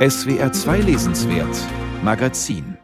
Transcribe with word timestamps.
SWR 0.00 0.50
2 0.50 0.80
Lesenswert 0.80 1.54
Magazin 2.02 2.79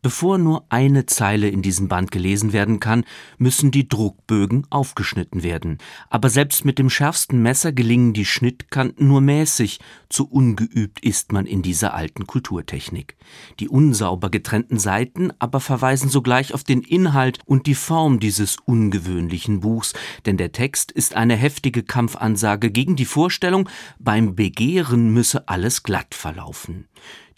Bevor 0.00 0.38
nur 0.38 0.64
eine 0.68 1.06
Zeile 1.06 1.48
in 1.48 1.60
diesem 1.60 1.88
Band 1.88 2.12
gelesen 2.12 2.52
werden 2.52 2.78
kann, 2.78 3.04
müssen 3.36 3.72
die 3.72 3.88
Druckbögen 3.88 4.64
aufgeschnitten 4.70 5.42
werden. 5.42 5.78
Aber 6.08 6.30
selbst 6.30 6.64
mit 6.64 6.78
dem 6.78 6.88
schärfsten 6.88 7.42
Messer 7.42 7.72
gelingen 7.72 8.12
die 8.12 8.24
Schnittkanten 8.24 9.08
nur 9.08 9.20
mäßig, 9.20 9.80
zu 10.08 10.30
ungeübt 10.30 11.00
ist 11.04 11.32
man 11.32 11.46
in 11.46 11.62
dieser 11.62 11.94
alten 11.94 12.28
Kulturtechnik. 12.28 13.16
Die 13.58 13.68
unsauber 13.68 14.30
getrennten 14.30 14.78
Seiten 14.78 15.32
aber 15.40 15.58
verweisen 15.58 16.10
sogleich 16.10 16.54
auf 16.54 16.62
den 16.62 16.82
Inhalt 16.82 17.40
und 17.44 17.66
die 17.66 17.74
Form 17.74 18.20
dieses 18.20 18.56
ungewöhnlichen 18.64 19.58
Buchs, 19.58 19.94
denn 20.26 20.36
der 20.36 20.52
Text 20.52 20.92
ist 20.92 21.16
eine 21.16 21.34
heftige 21.34 21.82
Kampfansage 21.82 22.70
gegen 22.70 22.94
die 22.94 23.04
Vorstellung, 23.04 23.68
beim 23.98 24.36
Begehren 24.36 25.12
müsse 25.12 25.48
alles 25.48 25.82
glatt 25.82 26.14
verlaufen. 26.14 26.86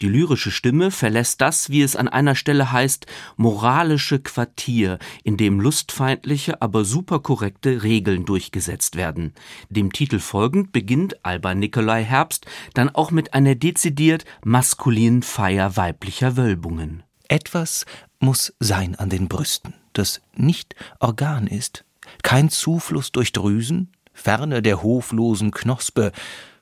Die 0.01 0.09
lyrische 0.09 0.49
Stimme 0.49 0.89
verlässt 0.89 1.41
das, 1.41 1.69
wie 1.69 1.83
es 1.83 1.95
an 1.95 2.07
einer 2.07 2.33
Stelle 2.33 2.71
heißt, 2.71 3.05
moralische 3.37 4.19
Quartier, 4.19 4.97
in 5.23 5.37
dem 5.37 5.59
lustfeindliche, 5.59 6.59
aber 6.59 6.85
superkorrekte 6.85 7.83
Regeln 7.83 8.25
durchgesetzt 8.25 8.95
werden. 8.95 9.33
Dem 9.69 9.93
Titel 9.93 10.17
folgend 10.17 10.71
beginnt 10.71 11.23
Alba 11.23 11.53
Nikolai 11.53 12.03
Herbst 12.03 12.47
dann 12.73 12.89
auch 12.89 13.11
mit 13.11 13.35
einer 13.35 13.53
dezidiert 13.53 14.25
maskulinen 14.43 15.21
Feier 15.21 15.77
weiblicher 15.77 16.35
Wölbungen. 16.35 17.03
Etwas 17.27 17.85
muss 18.19 18.53
sein 18.59 18.95
an 18.95 19.09
den 19.09 19.27
Brüsten, 19.27 19.75
das 19.93 20.21
nicht 20.35 20.75
Organ 20.99 21.45
ist, 21.45 21.85
kein 22.23 22.49
Zufluss 22.49 23.11
durch 23.11 23.33
Drüsen, 23.33 23.91
ferne 24.13 24.63
der 24.63 24.81
hoflosen 24.81 25.51
Knospe, 25.51 26.11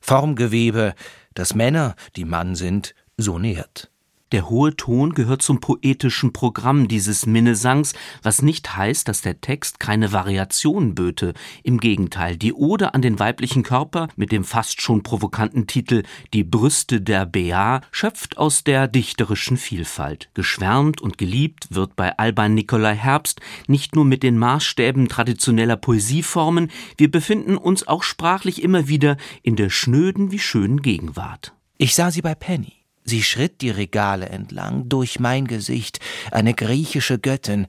Formgewebe, 0.02 0.94
das 1.34 1.56
Männer, 1.56 1.96
die 2.16 2.26
Mann 2.26 2.56
sind, 2.56 2.96
so 3.22 3.40
nähert. 3.40 3.90
Der 4.32 4.48
hohe 4.48 4.76
Ton 4.76 5.14
gehört 5.14 5.42
zum 5.42 5.60
poetischen 5.60 6.34
Programm 6.34 6.88
dieses 6.88 7.26
Minnesangs, 7.26 7.94
was 8.22 8.44
nicht 8.44 8.78
heißt, 8.78 9.08
dass 9.08 9.22
der 9.22 9.42
Text 9.42 9.80
keine 9.80 10.12
Variation 10.12 10.94
böte. 10.94 11.34
Im 11.64 11.80
Gegenteil, 11.80 12.38
die 12.38 12.54
Ode 12.54 12.94
an 12.94 13.02
den 13.02 13.18
weiblichen 13.18 13.64
Körper 13.64 14.08
mit 14.18 14.32
dem 14.32 14.44
fast 14.44 14.84
schon 14.84 15.02
provokanten 15.02 15.66
Titel 15.66 16.04
Die 16.34 16.44
Brüste 16.44 17.02
der 17.02 17.26
Bea 17.26 17.82
schöpft 17.92 18.38
aus 18.38 18.64
der 18.64 18.88
dichterischen 18.88 19.58
Vielfalt. 19.58 20.30
Geschwärmt 20.36 21.02
und 21.02 21.18
geliebt 21.18 21.68
wird 21.72 21.96
bei 21.96 22.16
Alban 22.20 22.54
Nikolai 22.54 22.96
Herbst 22.96 23.42
nicht 23.68 23.96
nur 23.96 24.06
mit 24.06 24.22
den 24.22 24.38
Maßstäben 24.38 25.10
traditioneller 25.10 25.78
Poesieformen, 25.78 26.70
wir 26.98 27.10
befinden 27.10 27.58
uns 27.58 27.88
auch 27.88 28.04
sprachlich 28.04 28.62
immer 28.62 28.88
wieder 28.88 29.18
in 29.42 29.56
der 29.56 29.72
schnöden 29.72 30.32
wie 30.32 30.40
schönen 30.40 30.84
Gegenwart. 30.84 31.54
Ich 31.80 31.96
sah 31.96 32.12
sie 32.12 32.22
bei 32.22 32.36
Penny. 32.36 32.79
Sie 33.10 33.24
schritt 33.24 33.62
die 33.62 33.72
Regale 33.72 34.30
entlang, 34.30 34.88
durch 34.88 35.20
mein 35.20 35.48
Gesicht, 35.48 36.00
eine 36.30 36.54
griechische 36.54 37.18
Göttin, 37.18 37.66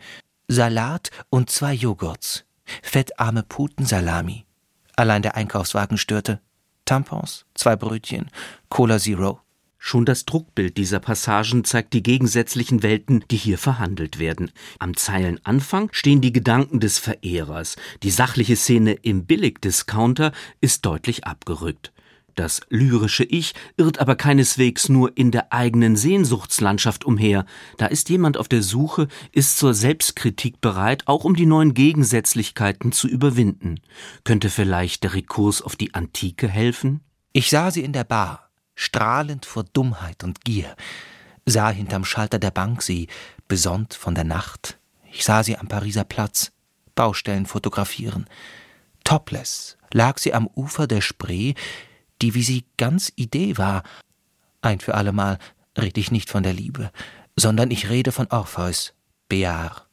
Salat 0.49 1.11
und 1.31 1.49
zwei 1.49 1.73
Joghurts, 1.73 2.45
fettarme 2.83 3.43
Putensalami. 3.43 4.45
Allein 4.97 5.23
der 5.23 5.37
Einkaufswagen 5.37 5.97
störte. 5.97 6.43
Tampons, 6.85 7.47
zwei 7.55 7.75
Brötchen, 7.75 8.29
Cola 8.69 8.99
Zero. 8.99 9.41
Schon 9.79 10.05
das 10.05 10.27
Druckbild 10.27 10.77
dieser 10.77 11.01
Passagen 11.01 11.65
zeigt 11.65 11.95
die 11.95 12.03
gegensätzlichen 12.03 12.83
Welten, 12.83 13.25
die 13.31 13.39
hier 13.39 13.57
verhandelt 13.57 14.19
werden. 14.19 14.51
Am 14.79 14.95
Zeilenanfang 14.95 15.89
stehen 15.93 16.21
die 16.21 16.35
Gedanken 16.35 16.81
des 16.81 16.99
Verehrers. 16.99 17.77
Die 18.03 18.11
sachliche 18.11 18.57
Szene 18.57 18.93
im 18.93 19.25
Billigdiscounter 19.25 20.33
ist 20.61 20.85
deutlich 20.85 21.25
abgerückt. 21.25 21.93
Das 22.41 22.63
lyrische 22.71 23.25
Ich 23.25 23.53
irrt 23.77 23.99
aber 23.99 24.17
keineswegs 24.17 24.89
nur 24.89 25.15
in 25.15 25.31
der 25.31 25.53
eigenen 25.53 25.95
Sehnsuchtslandschaft 25.95 27.05
umher. 27.05 27.45
Da 27.77 27.85
ist 27.85 28.09
jemand 28.09 28.39
auf 28.39 28.49
der 28.49 28.63
Suche, 28.63 29.09
ist 29.31 29.59
zur 29.59 29.75
Selbstkritik 29.75 30.63
bereit, 30.63 31.03
auch 31.05 31.25
um 31.25 31.37
die 31.37 31.45
neuen 31.45 31.75
Gegensätzlichkeiten 31.75 32.93
zu 32.93 33.09
überwinden. 33.09 33.81
Könnte 34.25 34.49
vielleicht 34.49 35.03
der 35.03 35.13
Rekurs 35.13 35.61
auf 35.61 35.77
die 35.77 35.93
Antike 35.93 36.49
helfen? 36.49 37.01
Ich 37.35 37.51
sah 37.51 37.71
sie 37.71 37.85
in 37.85 37.93
der 37.93 38.05
Bar, 38.05 38.49
strahlend 38.75 39.45
vor 39.45 39.65
Dummheit 39.65 40.25
und 40.25 40.43
Gier, 40.43 40.75
sah 41.45 41.69
hinterm 41.69 42.07
Schalter 42.07 42.39
der 42.39 42.53
Bank 42.53 42.81
sie, 42.81 43.09
besonnt 43.49 43.93
von 43.93 44.15
der 44.15 44.25
Nacht. 44.25 44.79
Ich 45.13 45.25
sah 45.25 45.43
sie 45.45 45.59
am 45.59 45.69
Pariser 45.69 46.05
Platz, 46.05 46.53
Baustellen 46.95 47.45
fotografieren. 47.45 48.25
Topless 49.05 49.77
lag 49.93 50.17
sie 50.17 50.33
am 50.33 50.47
Ufer 50.47 50.87
der 50.87 51.03
Spree, 51.03 51.53
die 52.23 52.35
wie 52.35 52.43
sie 52.43 52.65
ganz 52.77 53.13
Idee 53.17 53.59
war. 53.59 53.83
Ein 54.63 54.81
für 54.81 54.95
allemal 54.95 55.39
rede 55.77 56.01
ich 56.01 56.11
nicht 56.11 56.31
von 56.31 56.43
der 56.43 56.53
Liebe, 56.53 56.91
sondern 57.37 57.71
ich 57.71 57.89
rede 57.89 58.13
von 58.13 58.27
Orpheus, 58.29 58.95
Bear. 59.29 59.87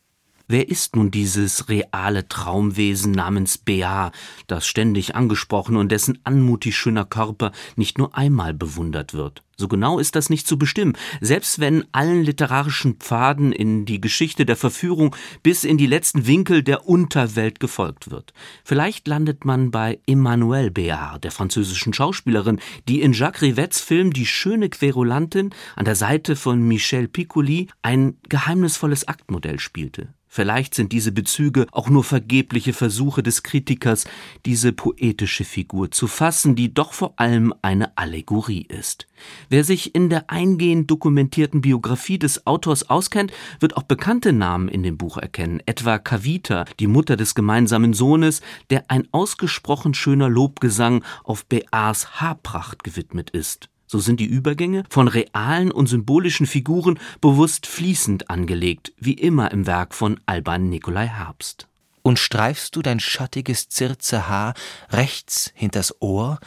Wer 0.50 0.70
ist 0.70 0.96
nun 0.96 1.12
dieses 1.12 1.68
reale 1.68 2.30
Traumwesen 2.30 3.12
namens 3.12 3.58
Bea, 3.58 4.14
das 4.48 4.66
ständig 4.66 5.14
angesprochen 5.14 5.76
und 5.76 5.92
dessen 5.92 6.20
anmutig 6.24 6.78
schöner 6.78 7.04
Körper 7.04 7.52
nicht 7.76 7.98
nur 7.98 8.16
einmal 8.16 8.54
bewundert 8.54 9.14
wird? 9.14 9.44
So 9.60 9.68
genau 9.68 9.98
ist 9.98 10.16
das 10.16 10.30
nicht 10.30 10.46
zu 10.46 10.60
bestimmen, 10.60 10.94
selbst 11.20 11.58
wenn 11.60 11.84
allen 11.92 12.24
literarischen 12.24 12.98
Pfaden 12.98 13.52
in 13.52 13.86
die 13.86 14.00
Geschichte 14.00 14.46
der 14.46 14.56
Verführung 14.56 15.16
bis 15.42 15.64
in 15.64 15.80
die 15.80 15.88
letzten 15.88 16.28
Winkel 16.28 16.62
der 16.62 16.88
Unterwelt 16.88 17.60
gefolgt 17.60 18.12
wird. 18.12 18.34
Vielleicht 18.64 19.08
landet 19.08 19.46
man 19.46 19.72
bei 19.72 20.00
Emmanuelle 20.06 20.70
Béard, 20.70 21.22
der 21.22 21.32
französischen 21.32 21.92
Schauspielerin, 21.92 22.60
die 22.88 23.02
in 23.02 23.14
Jacques 23.14 23.42
Rivets 23.42 23.82
Film 23.82 24.14
Die 24.14 24.28
schöne 24.28 24.70
Querulantin 24.70 25.50
an 25.76 25.86
der 25.86 25.96
Seite 25.96 26.36
von 26.36 26.62
Michel 26.62 27.08
Piccoli 27.08 27.68
ein 27.82 28.18
geheimnisvolles 28.30 29.08
Aktmodell 29.08 29.58
spielte. 29.60 30.14
Vielleicht 30.38 30.76
sind 30.76 30.92
diese 30.92 31.12
Bezüge 31.12 31.66
auch 31.72 31.90
nur 31.90 32.04
vergebliche 32.04 32.74
Versuche 32.74 33.24
des 33.24 33.42
Kritikers, 33.42 34.06
diese 34.46 34.72
poetische 34.72 35.44
Figur 35.46 35.90
zu 35.90 36.06
fassen, 36.06 36.56
die 36.56 36.74
doch 36.74 36.94
vor 36.94 37.14
allem 37.18 37.56
eine 37.64 37.98
Allegorie 37.98 38.68
ist. 38.70 39.08
Wer 39.50 39.64
sich 39.64 39.96
in 39.96 40.10
der 40.10 40.30
eingehend 40.30 40.92
dokumentierten 40.92 41.62
Biografie 41.62 42.20
des 42.20 42.46
Autors 42.46 42.90
auskennt, 42.90 43.32
wird 43.60 43.78
auch 43.78 43.84
bekannte 43.84 44.34
Namen 44.34 44.68
in 44.68 44.84
dem 44.84 44.98
Buch 44.98 45.18
erkennen, 45.18 45.62
etwa 45.66 46.00
Kavita, 46.00 46.66
die 46.80 46.88
Mutter 46.88 47.16
des 47.16 47.34
gemeinsamen 47.34 47.94
Sohnes, 47.94 48.42
der 48.70 48.86
ein 48.90 49.08
ausgesprochen 49.12 49.94
schöner 49.94 50.28
Lobgesang 50.28 51.04
auf 51.24 51.46
Bears 51.46 52.20
Haarpracht 52.20 52.84
gewidmet 52.84 53.30
ist. 53.30 53.70
So 53.86 54.00
sind 54.00 54.20
die 54.20 54.26
Übergänge 54.26 54.84
von 54.90 55.08
realen 55.08 55.72
und 55.72 55.88
symbolischen 55.88 56.46
Figuren 56.46 57.00
bewusst 57.22 57.68
fließend 57.68 58.30
angelegt, 58.30 58.92
wie 59.00 59.14
immer 59.14 59.52
im 59.52 59.66
Werk 59.66 59.94
von 59.94 60.20
Alban 60.26 60.68
Nikolai 60.68 61.08
Herbst. 61.08 61.70
Und 62.02 62.20
streifst 62.20 62.76
du 62.76 62.82
dein 62.82 63.00
schattiges 63.00 63.70
Zirzehaar 63.70 64.56
rechts 64.90 65.54
hinters 65.56 66.02
Ohr, 66.02 66.40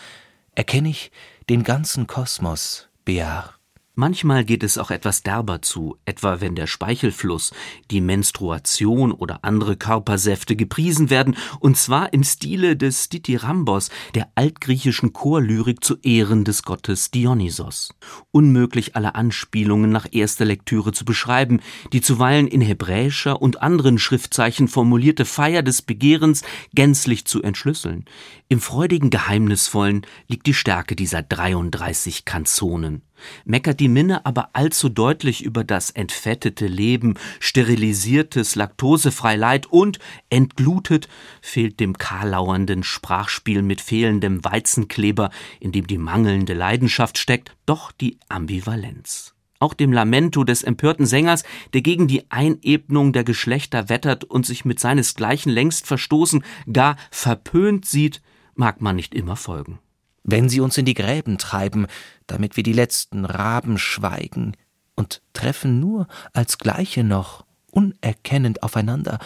erkenne 0.55 0.91
ich 0.91 1.11
den 1.49 1.65
ganzen 1.65 2.06
Kosmos, 2.06 2.90
Bear. 3.10 3.59
Manchmal 4.00 4.47
geht 4.47 4.62
es 4.62 4.78
auch 4.78 4.91
etwas 4.91 5.22
derber 5.25 5.61
zu, 5.61 5.99
etwa 6.06 6.41
wenn 6.41 6.55
der 6.55 6.66
Speichelfluss, 6.66 7.53
die 7.91 8.00
Menstruation 8.00 9.12
oder 9.12 9.41
andere 9.44 9.77
Körpersäfte 9.77 10.56
gepriesen 10.56 11.11
werden, 11.11 11.37
und 11.59 11.77
zwar 11.77 12.15
im 12.15 12.25
Stile 12.25 12.78
des 12.78 13.11
Dithyrambos, 13.11 13.91
der 14.15 14.31
altgriechischen 14.37 15.12
Chorlyrik 15.12 15.84
zu 15.84 15.99
Ehren 15.99 16.44
des 16.44 16.62
Gottes 16.62 17.11
Dionysos. 17.11 17.94
Unmöglich 18.31 18.97
alle 18.97 19.16
Anspielungen 19.16 19.91
nach 19.91 20.06
erster 20.11 20.47
Lektüre 20.47 20.93
zu 20.93 21.05
beschreiben, 21.05 21.61
die 21.93 22.00
zuweilen 22.00 22.49
in 22.49 22.62
hebräischer 22.62 23.43
und 23.43 23.61
anderen 23.61 23.99
Schriftzeichen 23.99 24.69
formulierte 24.69 25.27
Feier 25.27 25.62
des 25.62 25.82
Begehrens 25.82 26.41
gänzlich 26.72 27.27
zu 27.27 27.43
entschlüsseln. 27.43 28.06
Im 28.49 28.62
freudigen 28.62 29.11
Geheimnisvollen 29.11 30.06
liegt 30.27 30.47
die 30.47 30.55
Stärke 30.55 30.97
dieser 30.97 31.21
33 31.21 32.25
Kanzonen 32.25 33.02
meckert 33.44 33.81
die 33.81 33.88
Minne 33.88 34.25
aber 34.26 34.50
allzu 34.52 34.88
deutlich 34.88 35.43
über 35.43 35.64
das 35.64 35.90
entfettete 35.90 36.67
Leben, 36.67 37.14
sterilisiertes, 37.38 38.55
laktosefrei 38.55 39.37
Leid 39.37 39.67
und 39.67 39.99
entglutet 40.28 41.08
fehlt 41.40 41.81
dem 41.81 41.99
karlauernden 41.99 42.82
Sprachspiel 42.82 43.62
mit 43.62 43.81
fehlendem 43.81 44.44
Weizenkleber, 44.44 45.31
in 45.61 45.72
dem 45.72 45.87
die 45.87 45.99
mangelnde 45.99 46.55
Leidenschaft 46.55 47.19
steckt, 47.19 47.56
doch 47.67 47.93
die 47.93 48.19
Ambivalenz. 48.28 49.34
Auch 49.58 49.75
dem 49.75 49.93
Lamento 49.93 50.43
des 50.43 50.62
empörten 50.62 51.05
Sängers, 51.05 51.44
der 51.75 51.82
gegen 51.82 52.08
die 52.08 52.31
Einebnung 52.31 53.12
der 53.12 53.25
Geschlechter 53.25 53.90
wettert 53.90 54.25
und 54.25 54.46
sich 54.46 54.64
mit 54.64 54.81
seinesgleichen 54.81 55.52
längst 55.52 55.87
verstoßen, 55.87 56.43
gar 56.73 56.96
verpönt 57.11 57.84
sieht, 57.84 58.23
mag 58.55 58.81
man 58.81 58.96
nicht 58.96 59.14
immer 59.14 59.37
folgen 59.37 59.78
wenn 60.22 60.49
sie 60.49 60.61
uns 60.61 60.76
in 60.78 60.84
die 60.84 60.94
Gräben 60.94 61.38
treiben, 61.38 61.87
damit 62.26 62.56
wir 62.56 62.62
die 62.62 62.72
letzten 62.72 63.25
Raben 63.25 63.78
schweigen 63.78 64.56
und 64.94 65.22
treffen 65.32 65.81
nur 65.81 66.06
als 66.32 66.58
Gleiche 66.58 67.05
noch, 67.05 67.44
unerkennend 67.70 68.62
aufeinander, 68.62 69.19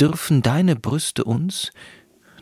dürfen 0.00 0.42
deine 0.42 0.76
Brüste 0.76 1.24
uns 1.24 1.70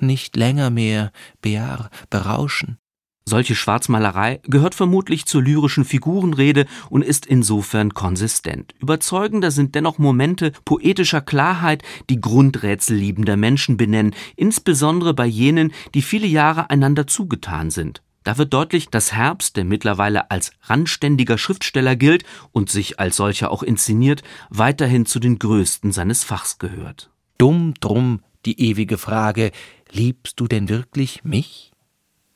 nicht 0.00 0.36
länger 0.36 0.70
mehr, 0.70 1.12
Bear, 1.40 1.90
berauschen. 2.10 2.78
Solche 3.24 3.54
Schwarzmalerei 3.54 4.40
gehört 4.44 4.74
vermutlich 4.74 5.26
zur 5.26 5.42
lyrischen 5.42 5.84
Figurenrede 5.84 6.66
und 6.90 7.02
ist 7.02 7.24
insofern 7.24 7.94
konsistent. 7.94 8.74
Überzeugender 8.80 9.50
sind 9.50 9.74
dennoch 9.74 9.98
Momente 9.98 10.52
poetischer 10.64 11.20
Klarheit, 11.20 11.82
die 12.10 12.20
Grundrätsel 12.20 12.96
liebender 12.96 13.36
Menschen 13.36 13.76
benennen, 13.76 14.14
insbesondere 14.36 15.14
bei 15.14 15.26
jenen, 15.26 15.72
die 15.94 16.02
viele 16.02 16.26
Jahre 16.26 16.70
einander 16.70 17.06
zugetan 17.06 17.70
sind. 17.70 18.02
Da 18.24 18.38
wird 18.38 18.52
deutlich, 18.52 18.88
dass 18.88 19.12
Herbst, 19.12 19.56
der 19.56 19.64
mittlerweile 19.64 20.30
als 20.30 20.52
randständiger 20.62 21.38
Schriftsteller 21.38 21.96
gilt 21.96 22.24
und 22.52 22.70
sich 22.70 23.00
als 23.00 23.16
solcher 23.16 23.50
auch 23.50 23.62
inszeniert, 23.62 24.22
weiterhin 24.50 25.06
zu 25.06 25.18
den 25.18 25.38
größten 25.38 25.92
seines 25.92 26.22
Fachs 26.22 26.58
gehört. 26.58 27.10
Dumm 27.38 27.74
drum 27.80 28.20
die 28.46 28.60
ewige 28.60 28.98
Frage, 28.98 29.52
liebst 29.90 30.38
du 30.40 30.46
denn 30.46 30.68
wirklich 30.68 31.24
mich? 31.24 31.72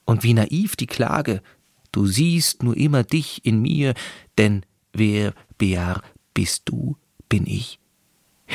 Und 0.07 0.23
wie 0.23 0.33
naiv 0.33 0.77
die 0.77 0.87
Klage, 0.87 1.43
du 1.93 2.07
siehst 2.07 2.63
nur 2.63 2.77
immer 2.77 3.05
dich 3.05 3.45
in 3.45 3.61
mir, 3.61 3.93
denn 4.39 4.65
wer, 4.95 5.35
Bear, 5.59 6.01
bist 6.33 6.63
du, 6.67 6.97
bin 7.29 7.47
ich. 7.47 7.79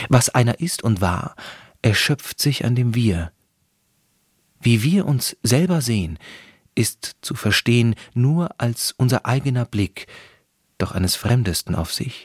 Was 0.09 0.29
einer 0.29 0.59
ist 0.59 0.83
und 0.83 1.01
war, 1.01 1.35
erschöpft 1.83 2.39
sich 2.39 2.65
an 2.65 2.75
dem 2.75 2.95
Wir. 2.95 3.31
Wie 4.61 4.81
wir 4.83 5.05
uns 5.05 5.37
selber 5.43 5.81
sehen, 5.81 6.17
ist 6.75 7.17
zu 7.21 7.35
verstehen 7.35 7.95
nur 8.13 8.59
als 8.59 8.93
unser 8.97 9.25
eigener 9.25 9.65
Blick, 9.65 10.07
doch 10.77 10.93
eines 10.93 11.15
Fremdesten 11.15 11.75
auf 11.75 11.93
sich. 11.93 12.19